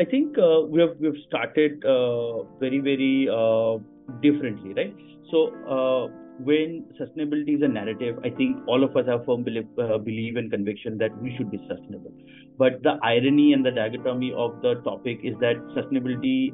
i 0.00 0.04
think 0.04 0.38
uh, 0.38 0.60
we 0.62 0.80
have 0.80 0.96
we've 0.98 1.20
started 1.26 1.84
uh, 1.84 2.42
very 2.58 2.78
very 2.80 3.28
uh, 3.30 3.76
differently 4.22 4.72
right? 4.74 4.94
So 5.30 6.10
when 6.40 6.84
sustainability 7.00 7.56
is 7.56 7.62
a 7.62 7.68
narrative, 7.68 8.18
I 8.24 8.30
think 8.30 8.56
all 8.66 8.82
of 8.82 8.96
us 8.96 9.06
have 9.06 9.24
firm 9.24 9.44
belief, 9.44 9.66
uh, 9.78 9.98
belief 9.98 10.36
and 10.36 10.50
conviction 10.50 10.98
that 10.98 11.16
we 11.22 11.34
should 11.36 11.50
be 11.50 11.58
sustainable. 11.68 12.12
But 12.58 12.82
the 12.82 12.98
irony 13.02 13.52
and 13.52 13.64
the 13.64 13.70
dichotomy 13.70 14.32
of 14.36 14.60
the 14.62 14.74
topic 14.84 15.20
is 15.22 15.34
that 15.40 15.56
sustainability 15.76 16.52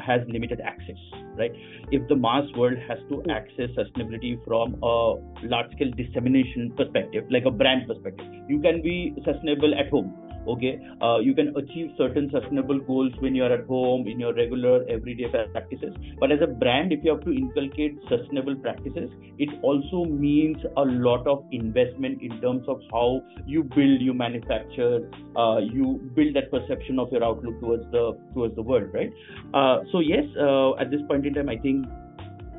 has 0.00 0.20
limited 0.28 0.60
access, 0.60 0.96
right? 1.36 1.52
If 1.90 2.06
the 2.08 2.16
mass 2.16 2.44
world 2.56 2.78
has 2.88 2.98
to 3.10 3.22
access 3.30 3.70
sustainability 3.76 4.42
from 4.44 4.76
a 4.82 5.16
large 5.46 5.70
scale 5.72 5.90
dissemination 5.96 6.72
perspective, 6.76 7.24
like 7.30 7.44
a 7.44 7.50
brand 7.50 7.86
perspective, 7.86 8.26
you 8.48 8.60
can 8.60 8.82
be 8.82 9.14
sustainable 9.24 9.74
at 9.74 9.88
home 9.90 10.14
okay? 10.46 10.80
Uh, 11.00 11.18
you 11.18 11.34
can 11.34 11.54
achieve 11.56 11.90
certain 11.96 12.30
sustainable 12.30 12.80
goals 12.80 13.12
when 13.20 13.34
you 13.34 13.44
are 13.44 13.52
at 13.52 13.66
home 13.66 14.06
in 14.06 14.20
your 14.20 14.34
regular 14.34 14.84
everyday 14.88 15.28
practices. 15.28 15.94
But 16.18 16.32
as 16.32 16.40
a 16.42 16.46
brand 16.46 16.92
if 16.92 17.04
you 17.04 17.12
have 17.12 17.24
to 17.24 17.32
inculcate 17.32 17.98
sustainable 18.08 18.56
practices 18.56 19.10
it 19.38 19.48
also 19.62 20.04
means 20.04 20.58
a 20.76 20.82
lot 20.82 21.26
of 21.26 21.44
investment 21.52 22.20
in 22.22 22.40
terms 22.40 22.64
of 22.68 22.80
how 22.90 23.22
you 23.46 23.62
build 23.62 24.00
you 24.00 24.14
manufacture 24.14 25.10
uh, 25.36 25.58
you 25.58 26.00
build 26.14 26.34
that 26.36 26.50
perception 26.50 26.98
of 26.98 27.10
your 27.12 27.24
outlook 27.24 27.58
towards 27.60 27.84
the 27.92 28.12
towards 28.34 28.54
the 28.56 28.62
world 28.62 28.88
right? 28.92 29.10
Uh, 29.54 29.80
so 29.90 30.00
yes 30.00 30.24
uh, 30.38 30.74
at 30.76 30.90
this 30.90 31.00
point 31.08 31.26
in 31.26 31.34
time 31.34 31.48
i 31.48 31.56
think 31.56 31.86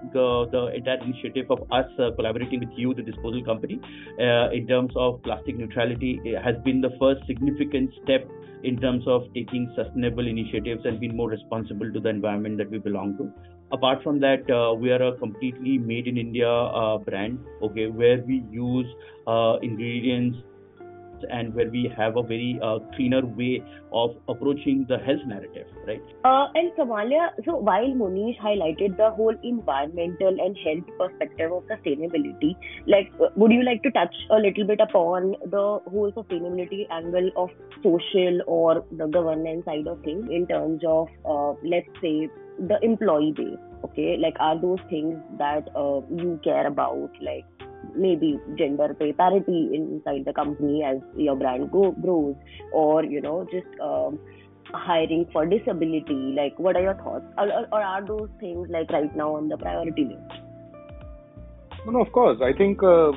uh, 0.09 0.45
the 0.51 0.71
entire 0.75 1.01
initiative 1.03 1.49
of 1.49 1.59
us 1.71 1.85
uh, 1.99 2.11
collaborating 2.15 2.59
with 2.59 2.69
you, 2.75 2.93
the 2.93 3.01
disposal 3.01 3.43
company, 3.43 3.79
uh, 4.19 4.49
in 4.51 4.67
terms 4.67 4.93
of 4.95 5.21
plastic 5.23 5.57
neutrality 5.57 6.19
has 6.43 6.55
been 6.63 6.81
the 6.81 6.91
first 6.99 7.25
significant 7.27 7.91
step 8.03 8.29
in 8.63 8.79
terms 8.79 9.03
of 9.07 9.23
taking 9.33 9.71
sustainable 9.75 10.27
initiatives 10.27 10.85
and 10.85 10.99
being 10.99 11.15
more 11.15 11.29
responsible 11.29 11.91
to 11.91 11.99
the 11.99 12.09
environment 12.09 12.57
that 12.57 12.69
we 12.69 12.77
belong 12.77 13.17
to. 13.17 13.31
Apart 13.71 14.03
from 14.03 14.19
that, 14.19 14.49
uh, 14.51 14.73
we 14.73 14.91
are 14.91 15.01
a 15.01 15.17
completely 15.17 15.77
made 15.77 16.07
in 16.07 16.17
India 16.17 16.49
uh, 16.49 16.97
brand, 16.97 17.39
okay, 17.61 17.87
where 17.87 18.21
we 18.21 18.43
use 18.51 18.85
uh, 19.25 19.57
ingredients 19.61 20.37
and 21.29 21.53
where 21.53 21.69
we 21.69 21.91
have 21.97 22.17
a 22.17 22.23
very 22.23 22.59
uh, 22.61 22.79
cleaner 22.95 23.25
way 23.25 23.63
of 23.91 24.15
approaching 24.27 24.85
the 24.87 24.97
health 24.97 25.21
narrative, 25.25 25.67
right? 25.87 26.01
Uh, 26.25 26.47
and 26.55 26.71
Soumalya, 26.77 27.29
so 27.45 27.57
while 27.57 27.93
Monish 27.93 28.37
highlighted 28.37 28.97
the 28.97 29.11
whole 29.11 29.35
environmental 29.43 30.35
and 30.39 30.57
health 30.57 30.85
perspective 30.97 31.51
of 31.51 31.63
sustainability, 31.63 32.55
like 32.87 33.11
uh, 33.21 33.27
would 33.35 33.51
you 33.51 33.63
like 33.63 33.83
to 33.83 33.91
touch 33.91 34.15
a 34.31 34.35
little 34.37 34.65
bit 34.65 34.79
upon 34.81 35.35
the 35.45 35.79
whole 35.89 36.11
sustainability 36.15 36.87
angle 36.91 37.29
of 37.35 37.49
social 37.83 38.41
or 38.47 38.85
the 38.91 39.07
governance 39.07 39.65
side 39.65 39.87
of 39.87 40.01
things 40.03 40.27
in 40.31 40.47
terms 40.47 40.81
of, 40.87 41.07
uh, 41.25 41.53
let's 41.63 41.87
say, 42.01 42.29
the 42.59 42.79
employee 42.81 43.33
base? 43.35 43.57
Okay, 43.83 44.15
like 44.17 44.35
are 44.39 44.59
those 44.59 44.79
things 44.89 45.17
that 45.37 45.67
uh, 45.75 45.99
you 46.09 46.39
care 46.41 46.67
about, 46.67 47.11
like 47.21 47.43
maybe 47.95 48.39
gender 48.57 48.93
pay 48.93 49.13
parity 49.13 49.69
inside 49.73 50.25
the 50.25 50.33
company 50.33 50.83
as 50.83 50.97
your 51.15 51.35
brand 51.35 51.71
go, 51.71 51.91
grows 51.91 52.35
or 52.71 53.03
you 53.03 53.21
know 53.21 53.47
just 53.51 53.67
um, 53.81 54.19
hiring 54.73 55.27
for 55.31 55.45
disability 55.45 56.33
like 56.35 56.57
what 56.57 56.75
are 56.75 56.81
your 56.81 56.95
thoughts? 56.95 57.25
Or, 57.37 57.67
or, 57.71 57.81
are 57.81 58.05
those 58.05 58.29
things 58.39 58.69
like 58.69 58.89
right 58.91 59.15
now 59.15 59.35
on 59.35 59.49
the 59.49 59.57
priority 59.57 60.05
list? 60.05 60.41
No, 61.85 62.01
of 62.01 62.11
course. 62.11 62.39
I 62.41 62.53
think 62.53 62.81
uh, 62.81 63.11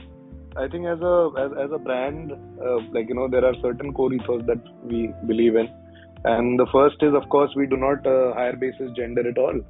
i 0.57 0.67
think 0.67 0.87
as 0.87 1.01
a 1.01 1.31
as, 1.39 1.51
as 1.65 1.71
a 1.71 1.79
brand 1.79 2.33
uh, 2.33 2.79
like 2.91 3.09
you 3.11 3.15
know 3.15 3.29
there 3.29 3.45
are 3.45 3.55
certain 3.61 3.93
core 3.93 4.13
ethos 4.13 4.43
that 4.47 4.63
we 4.85 5.13
believe 5.27 5.57
in. 5.57 5.69
And 6.25 6.59
the 6.59 6.67
first 6.73 7.03
is 7.03 7.15
of 7.15 7.29
course 7.29 7.53
we 7.55 7.67
do 7.67 7.77
not 7.77 8.07
uh, 8.07 8.35
hire 8.35 8.57
basis 8.57 8.91
gender 8.97 9.29
at 9.29 9.39
all. 9.39 9.61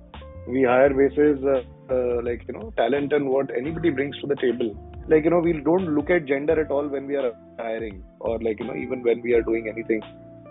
We 0.49 0.63
hire 0.63 0.95
basis 0.95 1.45
uh, 1.45 1.63
uh, 1.93 2.23
like 2.23 2.43
you 2.49 2.55
know 2.55 2.73
talent 2.77 3.13
and 3.13 3.29
what 3.29 3.51
anybody 3.57 3.91
brings 3.91 4.19
to 4.21 4.27
the 4.27 4.37
table 4.37 4.75
like 5.09 5.25
you 5.25 5.31
know 5.31 5.41
we 5.41 5.53
don't 5.53 5.95
look 5.95 6.11
at 6.11 6.27
gender 6.27 6.61
at 6.61 6.71
all 6.71 6.87
when 6.87 7.07
we 7.07 7.17
are 7.17 7.33
hiring 7.59 8.03
or 8.21 8.39
like 8.39 8.59
you 8.61 8.67
know 8.67 8.75
even 8.75 9.03
when 9.03 9.21
we 9.23 9.35
are 9.35 9.43
doing 9.43 9.69
anything 9.69 10.03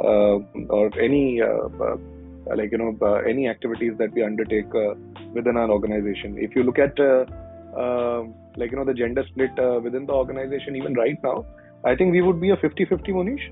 uh, 0.02 0.36
or 0.78 0.86
any 1.00 1.42
uh, 1.42 1.68
uh, 1.88 1.98
like 2.56 2.72
you 2.72 2.78
know 2.78 2.98
uh, 3.02 3.20
any 3.34 3.48
activities 3.48 3.94
that 3.98 4.14
we 4.14 4.24
undertake 4.24 4.72
within 5.34 5.58
our 5.58 5.70
organization 5.70 6.38
if 6.38 6.56
you 6.56 6.64
look 6.64 6.80
at 6.80 6.98
like 8.58 8.72
you 8.72 8.78
know 8.78 8.86
the 8.86 8.94
gender 8.94 9.26
split 9.32 9.52
within 9.84 10.06
the 10.06 10.14
organization 10.14 10.76
even 10.76 10.94
right 10.94 11.22
now 11.24 11.46
i 11.84 11.96
think 11.96 12.12
we 12.12 12.22
would 12.22 12.40
be 12.40 12.52
a 12.52 12.58
50 12.58 12.86
50 12.86 13.12
monish 13.12 13.52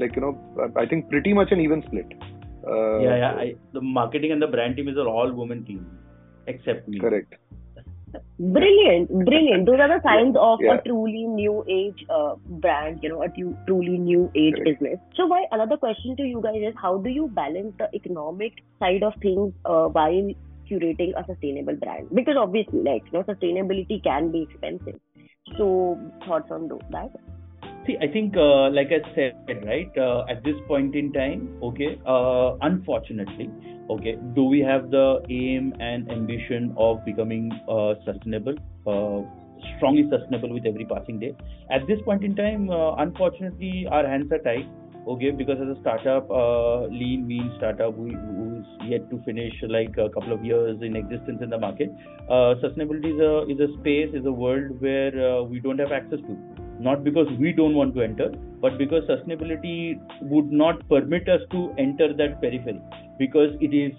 like 0.00 0.16
you 0.16 0.22
know 0.24 0.34
i 0.76 0.86
think 0.86 1.08
pretty 1.08 1.32
much 1.32 1.52
an 1.52 1.60
even 1.60 1.82
split 1.86 2.20
uh, 2.66 2.98
yeah, 2.98 3.16
yeah. 3.16 3.32
I, 3.32 3.54
the 3.72 3.80
marketing 3.80 4.32
and 4.32 4.42
the 4.42 4.46
brand 4.46 4.76
team 4.76 4.88
is 4.88 4.96
all 4.98 5.32
women 5.32 5.64
team, 5.64 5.86
except 6.46 6.88
me. 6.88 6.98
Correct. 6.98 7.34
Brilliant, 8.38 9.08
brilliant. 9.26 9.66
Those 9.66 9.80
are 9.80 9.88
the 9.88 10.00
signs 10.02 10.36
of 10.38 10.60
yeah. 10.60 10.76
a 10.76 10.82
truly 10.82 11.26
new 11.26 11.64
age 11.68 12.04
uh, 12.08 12.34
brand, 12.46 13.00
you 13.02 13.08
know, 13.08 13.22
a 13.22 13.28
t- 13.28 13.54
truly 13.66 13.98
new 13.98 14.30
age 14.34 14.54
Correct. 14.54 14.80
business. 14.80 14.98
So, 15.14 15.28
my 15.28 15.44
another 15.52 15.76
question 15.76 16.16
to 16.16 16.22
you 16.22 16.40
guys 16.42 16.56
is 16.56 16.74
how 16.80 16.98
do 16.98 17.10
you 17.10 17.28
balance 17.28 17.74
the 17.78 17.88
economic 17.94 18.54
side 18.78 19.02
of 19.02 19.12
things 19.20 19.52
uh, 19.64 19.86
while 19.88 20.32
curating 20.70 21.12
a 21.16 21.24
sustainable 21.26 21.76
brand? 21.76 22.08
Because 22.14 22.36
obviously, 22.38 22.82
like, 22.82 23.04
you 23.06 23.18
know, 23.18 23.24
sustainability 23.24 24.02
can 24.02 24.32
be 24.32 24.42
expensive. 24.50 24.98
So, 25.58 25.98
thoughts 26.26 26.50
on 26.50 26.68
that? 26.90 27.10
See, 27.90 27.96
I 28.00 28.06
think, 28.06 28.36
uh, 28.36 28.70
like 28.70 28.88
I 28.92 29.00
said, 29.16 29.34
right, 29.66 29.90
uh, 29.98 30.24
at 30.28 30.44
this 30.44 30.54
point 30.68 30.94
in 30.94 31.12
time, 31.12 31.48
okay, 31.60 31.98
uh, 32.06 32.54
unfortunately, 32.60 33.50
okay, 33.90 34.16
do 34.36 34.44
we 34.44 34.60
have 34.60 34.92
the 34.92 35.20
aim 35.28 35.74
and 35.80 36.08
ambition 36.08 36.72
of 36.76 37.04
becoming 37.04 37.50
uh, 37.68 37.94
sustainable, 38.04 38.54
uh, 38.86 39.26
strongly 39.76 40.08
sustainable 40.08 40.54
with 40.54 40.66
every 40.66 40.84
passing 40.84 41.18
day? 41.18 41.34
At 41.72 41.88
this 41.88 41.98
point 42.04 42.22
in 42.22 42.36
time, 42.36 42.70
uh, 42.70 42.94
unfortunately, 42.94 43.88
our 43.90 44.06
hands 44.06 44.30
are 44.30 44.38
tied. 44.38 44.68
Okay, 45.06 45.30
because 45.30 45.58
as 45.60 45.76
a 45.76 45.80
startup, 45.80 46.28
lean, 46.90 47.26
mean 47.26 47.52
startup, 47.56 47.96
we, 47.96 48.12
who's 48.12 48.66
yet 48.84 49.08
to 49.10 49.20
finish 49.24 49.52
like 49.68 49.96
a 49.96 50.08
couple 50.10 50.32
of 50.32 50.44
years 50.44 50.78
in 50.82 50.94
existence 50.94 51.40
in 51.42 51.50
the 51.50 51.58
market, 51.58 51.90
sustainability 52.28 53.14
is 53.14 53.20
a 53.20 53.50
is 53.50 53.70
a 53.70 53.80
space, 53.80 54.10
is 54.14 54.26
a 54.26 54.32
world 54.32 54.80
where 54.80 55.42
we 55.42 55.58
don't 55.58 55.78
have 55.78 55.90
access 55.90 56.20
to. 56.20 56.36
Not 56.78 57.04
because 57.04 57.26
we 57.38 57.52
don't 57.52 57.74
want 57.74 57.94
to 57.94 58.02
enter, 58.02 58.30
but 58.60 58.78
because 58.78 59.02
sustainability 59.04 60.00
would 60.22 60.50
not 60.50 60.86
permit 60.88 61.28
us 61.28 61.40
to 61.50 61.74
enter 61.78 62.14
that 62.14 62.40
periphery. 62.40 62.80
Because 63.18 63.50
it 63.60 63.74
is 63.74 63.92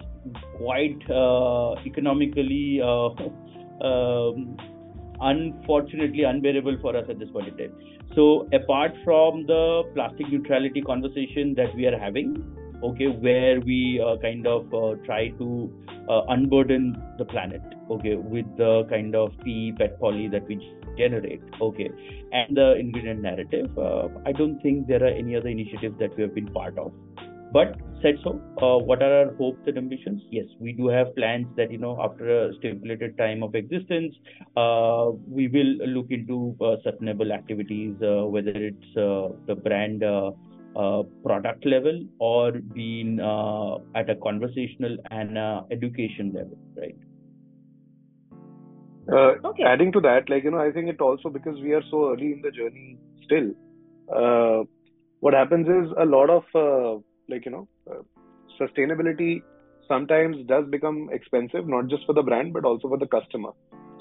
quite 0.56 0.98
uh, 1.08 1.74
economically, 1.86 2.80
uh, 2.82 3.10
um, 3.86 4.56
unfortunately, 5.22 6.24
unbearable 6.24 6.78
for 6.80 6.96
us 6.96 7.06
at 7.08 7.18
this 7.18 7.30
point 7.30 7.48
in 7.48 7.56
time. 7.56 7.72
So, 8.14 8.48
apart 8.52 8.92
from 9.04 9.46
the 9.46 9.84
plastic 9.94 10.30
neutrality 10.30 10.82
conversation 10.82 11.54
that 11.54 11.74
we 11.74 11.86
are 11.86 11.98
having, 11.98 12.36
okay, 12.82 13.06
where 13.06 13.60
we 13.60 14.02
uh, 14.04 14.16
kind 14.20 14.46
of 14.46 14.72
uh, 14.74 14.96
try 15.04 15.28
to 15.28 15.72
uh, 16.10 16.22
unburden 16.28 17.00
the 17.18 17.24
planet, 17.24 17.62
okay, 17.90 18.16
with 18.16 18.46
the 18.56 18.84
kind 18.90 19.14
of 19.14 19.32
PE, 19.44 19.72
PET 19.78 19.98
poly 20.00 20.28
that 20.28 20.46
we 20.46 20.60
generate 20.96 21.42
okay 21.60 21.88
and 22.32 22.56
the 22.56 22.74
ingredient 22.74 23.22
narrative 23.22 23.66
uh, 23.78 24.08
i 24.26 24.32
don't 24.32 24.60
think 24.60 24.86
there 24.86 25.02
are 25.02 25.14
any 25.22 25.36
other 25.36 25.48
initiatives 25.48 25.98
that 25.98 26.14
we 26.16 26.22
have 26.22 26.34
been 26.34 26.52
part 26.52 26.76
of 26.78 26.92
but 27.52 27.76
said 28.02 28.18
so 28.24 28.30
uh, 28.62 28.78
what 28.88 29.02
are 29.02 29.12
our 29.18 29.34
hopes 29.36 29.60
and 29.66 29.78
ambitions 29.78 30.22
yes 30.30 30.46
we 30.58 30.72
do 30.72 30.88
have 30.88 31.14
plans 31.14 31.46
that 31.56 31.70
you 31.70 31.78
know 31.78 31.96
after 32.02 32.28
a 32.38 32.54
stipulated 32.56 33.16
time 33.18 33.42
of 33.42 33.54
existence 33.54 34.14
uh, 34.56 35.10
we 35.38 35.48
will 35.48 35.72
look 35.96 36.10
into 36.10 36.56
uh, 36.60 36.76
sustainable 36.82 37.32
activities 37.32 37.94
uh, 38.02 38.24
whether 38.36 38.56
it's 38.70 38.96
uh, 38.96 39.28
the 39.46 39.54
brand 39.54 40.04
product 41.22 41.66
level 41.66 42.02
or 42.18 42.52
being 42.74 43.20
at 43.94 44.08
a 44.08 44.16
conversational 44.22 44.96
and 45.10 45.38
education 45.70 46.32
level 46.34 46.58
right 46.76 46.96
uh, 49.10 49.34
okay. 49.44 49.64
Adding 49.64 49.90
to 49.92 50.00
that, 50.00 50.30
like 50.30 50.44
you 50.44 50.50
know, 50.52 50.60
I 50.60 50.70
think 50.70 50.88
it 50.88 51.00
also 51.00 51.28
because 51.28 51.60
we 51.60 51.72
are 51.72 51.82
so 51.90 52.12
early 52.12 52.32
in 52.32 52.40
the 52.40 52.50
journey 52.50 52.96
still. 53.24 53.50
Uh, 54.14 54.64
what 55.20 55.34
happens 55.34 55.66
is 55.66 55.92
a 55.98 56.04
lot 56.04 56.30
of 56.30 56.44
uh, 56.54 57.00
like 57.28 57.44
you 57.44 57.52
know, 57.52 57.68
uh, 57.90 58.02
sustainability 58.60 59.42
sometimes 59.88 60.36
does 60.46 60.66
become 60.70 61.08
expensive, 61.12 61.66
not 61.66 61.88
just 61.88 62.06
for 62.06 62.12
the 62.12 62.22
brand 62.22 62.52
but 62.52 62.64
also 62.64 62.88
for 62.88 62.98
the 62.98 63.06
customer. 63.06 63.50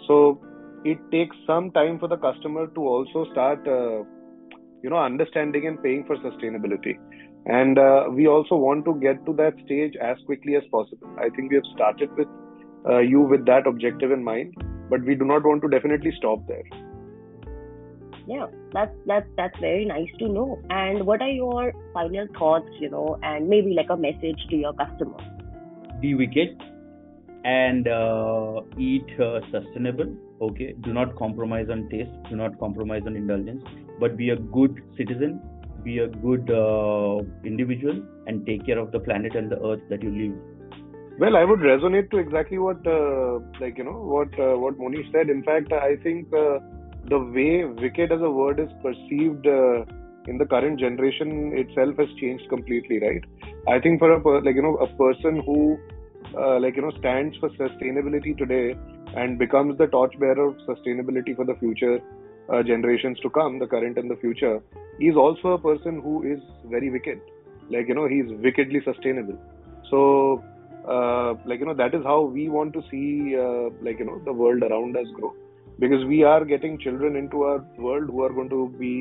So 0.08 0.42
it 0.84 0.98
takes 1.12 1.36
some 1.46 1.72
time 1.72 2.00
for 2.00 2.08
the 2.08 2.18
customer 2.18 2.68
to 2.68 2.82
also 2.82 3.26
start, 3.32 3.68
uh, 3.68 4.04
you 4.84 4.90
know, 4.90 4.98
understanding 4.98 5.68
and 5.68 5.82
paying 5.82 6.06
for 6.06 6.18
sustainability. 6.18 6.98
And 7.46 7.80
uh, 7.80 8.06
we 8.12 8.28
also 8.28 8.56
want 8.56 8.86
to 8.86 9.00
get 9.00 9.26
to 9.26 9.34
that 9.34 9.54
stage 9.66 9.96
as 10.02 10.18
quickly 10.26 10.56
as 10.56 10.64
possible. 10.72 11.10
I 11.18 11.30
think 11.30 11.50
we 11.50 11.56
have 11.56 11.66
started 11.76 12.10
with 12.18 12.28
you 13.08 13.22
with 13.22 13.46
that 13.46 13.68
objective 13.68 14.12
in 14.12 14.24
mind 14.24 14.56
but 14.92 15.04
we 15.06 15.16
do 15.16 15.26
not 15.26 15.44
want 15.44 15.62
to 15.62 15.70
definitely 15.70 16.12
stop 16.18 16.46
there 16.48 16.91
yeah 18.34 18.48
that's 18.74 18.98
that's 19.12 19.30
that's 19.38 19.60
very 19.60 19.86
nice 19.86 20.12
to 20.20 20.28
know 20.38 20.50
and 20.70 21.06
what 21.12 21.22
are 21.28 21.36
your 21.44 21.72
final 21.94 22.28
thoughts 22.40 22.82
you 22.86 22.90
know 22.90 23.08
and 23.24 23.48
maybe 23.54 23.74
like 23.80 23.90
a 23.90 23.98
message 24.08 24.44
to 24.50 24.56
your 24.66 24.74
customer 24.74 25.18
be 26.02 26.14
wicked 26.16 26.62
and 27.44 27.88
uh, 27.88 28.62
eat 28.78 29.10
uh, 29.20 29.40
sustainable 29.52 30.12
okay 30.42 30.74
do 30.88 30.94
not 31.00 31.16
compromise 31.16 31.70
on 31.70 31.88
taste 31.90 32.12
do 32.30 32.36
not 32.44 32.60
compromise 32.60 33.02
on 33.06 33.16
indulgence 33.16 33.64
but 34.00 34.16
be 34.18 34.30
a 34.30 34.38
good 34.60 34.84
citizen 34.98 35.42
be 35.84 36.00
a 36.00 36.08
good 36.08 36.50
uh, 36.52 37.20
individual 37.44 38.02
and 38.28 38.46
take 38.46 38.66
care 38.66 38.80
of 38.80 38.92
the 38.92 39.00
planet 39.00 39.36
and 39.36 39.52
the 39.52 39.60
earth 39.66 39.82
that 39.90 40.02
you 40.04 40.12
live? 40.12 40.38
Well, 41.20 41.36
I 41.36 41.44
would 41.44 41.60
resonate 41.60 42.10
to 42.12 42.18
exactly 42.18 42.58
what, 42.58 42.86
uh, 42.88 43.40
like 43.60 43.78
you 43.78 43.84
know, 43.84 44.00
what 44.16 44.28
uh, 44.40 44.58
what 44.58 44.78
Moni 44.78 45.08
said. 45.12 45.30
In 45.30 45.44
fact, 45.44 45.72
I 45.72 45.96
think 45.98 46.34
uh, 46.34 46.60
the 47.10 47.20
way 47.20 47.66
wicked 47.66 48.12
as 48.12 48.22
a 48.22 48.30
word 48.30 48.60
is 48.60 48.70
perceived 48.82 49.48
uh, 49.48 49.84
in 50.28 50.38
the 50.38 50.46
current 50.46 50.80
generation 50.80 51.52
itself 51.56 51.98
has 51.98 52.08
changed 52.20 52.48
completely, 52.50 53.00
right? 53.00 53.24
I 53.68 53.80
think 53.80 54.00
for 54.00 54.12
a 54.12 54.22
per- 54.22 54.42
like 54.42 54.56
you 54.56 54.62
know 54.62 54.76
a 54.78 54.88
person 54.96 55.42
who 55.46 55.78
uh, 56.38 56.60
like 56.60 56.76
you 56.76 56.82
know 56.82 56.92
stands 57.00 57.38
for 57.38 57.50
sustainability 57.50 58.38
today 58.38 58.76
and 59.16 59.38
becomes 59.38 59.78
the 59.78 59.88
torchbearer 59.88 60.48
of 60.50 60.56
sustainability 60.68 61.36
for 61.36 61.46
the 61.46 61.56
future 61.56 62.00
uh, 62.50 62.64
generations 62.64 63.20
to 63.20 63.30
come, 63.30 63.60
the 63.60 63.68
current 63.68 63.98
and 63.98 64.10
the 64.10 64.16
future, 64.16 64.62
is 65.00 65.16
also 65.16 65.50
a 65.50 65.60
person 65.60 66.02
who 66.02 66.24
is 66.24 66.40
very 66.66 66.90
wicked. 66.90 67.20
Like 67.70 67.88
you 67.88 67.96
know, 67.96 68.08
he's 68.08 68.26
wickedly 68.44 68.82
sustainable. 68.84 69.38
So, 69.90 70.44
uh, 70.88 71.34
like 71.46 71.60
you 71.60 71.66
know, 71.66 71.74
that 71.74 71.94
is 71.94 72.04
how 72.04 72.22
we 72.22 72.50
want 72.50 72.74
to 72.74 72.84
see 72.90 73.36
uh, 73.36 73.70
like 73.82 74.00
you 74.00 74.06
know 74.06 74.20
the 74.24 74.34
world 74.34 74.64
around 74.64 74.96
us 74.98 75.08
grow, 75.14 75.34
because 75.82 76.06
we 76.06 76.24
are 76.24 76.46
getting 76.46 76.78
children 76.86 77.16
into 77.16 77.44
our 77.44 77.60
world 77.78 78.10
who 78.10 78.24
are 78.24 78.34
going 78.40 78.50
to 78.50 78.62
be 78.80 78.94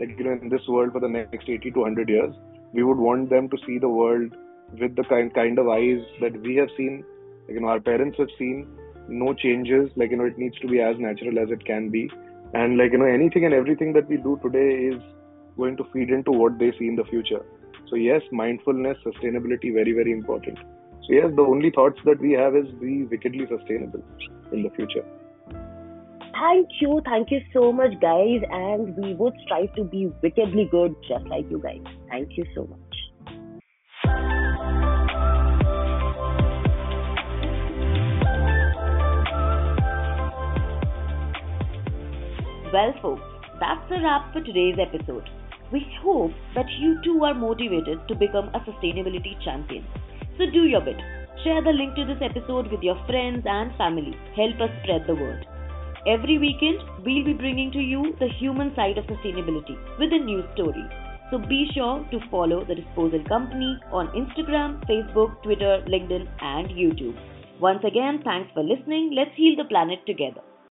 like 0.00 0.10
you 0.18 0.24
know 0.24 0.38
in 0.40 0.50
this 0.54 0.66
world 0.68 0.92
for 0.92 1.00
the 1.00 1.12
next 1.16 1.48
80 1.48 1.70
to 1.72 1.80
100 1.80 2.08
years. 2.08 2.34
We 2.72 2.84
would 2.84 2.98
want 2.98 3.30
them 3.30 3.48
to 3.48 3.58
see 3.66 3.78
the 3.78 3.88
world 3.88 4.36
with 4.80 4.96
the 4.96 5.04
kind 5.04 5.34
kind 5.34 5.58
of 5.58 5.68
eyes 5.68 6.02
that 6.20 6.40
we 6.42 6.56
have 6.56 6.68
seen, 6.76 7.04
like, 7.46 7.54
you 7.54 7.60
know, 7.60 7.68
our 7.68 7.80
parents 7.80 8.18
have 8.18 8.32
seen. 8.38 8.66
No 9.08 9.32
changes, 9.32 9.90
like 9.96 10.10
you 10.10 10.16
know, 10.16 10.24
it 10.24 10.36
needs 10.36 10.58
to 10.58 10.66
be 10.66 10.80
as 10.80 10.96
natural 10.98 11.38
as 11.38 11.50
it 11.50 11.64
can 11.64 11.90
be 11.90 12.10
and 12.54 12.78
like 12.78 12.92
you 12.92 12.98
know 12.98 13.10
anything 13.18 13.44
and 13.44 13.54
everything 13.54 13.92
that 13.92 14.08
we 14.08 14.16
do 14.16 14.38
today 14.42 14.68
is 14.94 15.02
going 15.56 15.76
to 15.76 15.84
feed 15.92 16.10
into 16.10 16.30
what 16.30 16.58
they 16.58 16.70
see 16.78 16.88
in 16.92 16.96
the 16.96 17.04
future 17.04 17.42
so 17.88 17.96
yes 17.96 18.22
mindfulness 18.30 18.96
sustainability 19.04 19.72
very 19.74 19.92
very 19.92 20.12
important 20.12 20.58
so 21.06 21.12
yes 21.18 21.30
the 21.40 21.46
only 21.54 21.70
thoughts 21.70 22.00
that 22.04 22.20
we 22.20 22.32
have 22.32 22.54
is 22.54 22.66
be 22.80 23.04
wickedly 23.04 23.46
sustainable 23.54 24.02
in 24.52 24.62
the 24.62 24.70
future 24.70 25.04
Thank 26.38 26.68
you, 26.82 27.00
thank 27.06 27.30
you 27.30 27.40
so 27.54 27.72
much, 27.72 27.92
guys, 27.98 28.42
and 28.50 28.94
we 28.94 29.14
would 29.14 29.32
strive 29.44 29.74
to 29.76 29.84
be 29.84 30.12
wickedly 30.22 30.68
good 30.70 30.94
just 31.08 31.24
like 31.28 31.50
you 31.50 31.58
guys. 31.58 31.80
Thank 32.10 32.36
you 32.36 32.44
so 32.54 32.66
much. 32.66 32.80
Well, 42.70 42.92
folks, 43.00 43.22
that's 43.58 43.90
a 43.90 44.02
wrap 44.02 44.34
for 44.34 44.42
today's 44.42 44.76
episode. 44.78 45.30
We 45.72 45.86
hope 46.02 46.32
that 46.54 46.66
you 46.78 47.00
too 47.02 47.24
are 47.24 47.32
motivated 47.32 48.06
to 48.08 48.14
become 48.14 48.50
a 48.50 48.60
sustainability 48.60 49.42
champion. 49.42 49.86
So 50.36 50.44
do 50.52 50.64
your 50.64 50.82
bit. 50.82 50.98
Share 51.44 51.62
the 51.62 51.70
link 51.70 51.94
to 51.94 52.04
this 52.04 52.20
episode 52.20 52.70
with 52.70 52.82
your 52.82 53.02
friends 53.06 53.44
and 53.46 53.74
family. 53.78 54.14
Help 54.36 54.60
us 54.60 54.70
spread 54.82 55.06
the 55.06 55.14
word. 55.14 55.46
Every 56.06 56.38
weekend, 56.38 56.78
we'll 57.04 57.24
be 57.24 57.32
bringing 57.32 57.72
to 57.72 57.80
you 57.80 58.14
the 58.20 58.28
human 58.38 58.72
side 58.76 58.96
of 58.96 59.06
sustainability 59.06 59.76
with 59.98 60.12
a 60.12 60.24
new 60.24 60.44
story. 60.54 60.84
So 61.32 61.38
be 61.38 61.68
sure 61.74 62.06
to 62.12 62.20
follow 62.30 62.64
The 62.64 62.76
Disposal 62.76 63.24
Company 63.24 63.80
on 63.90 64.06
Instagram, 64.14 64.86
Facebook, 64.86 65.42
Twitter, 65.42 65.82
LinkedIn, 65.88 66.28
and 66.40 66.68
YouTube. 66.68 67.18
Once 67.60 67.82
again, 67.84 68.20
thanks 68.22 68.52
for 68.54 68.62
listening. 68.62 69.14
Let's 69.16 69.34
heal 69.34 69.56
the 69.56 69.64
planet 69.64 69.98
together. 70.06 70.42